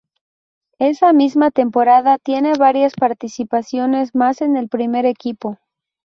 [0.79, 5.59] Esa misma temporada tiene varias participaciones más en el primer equipo.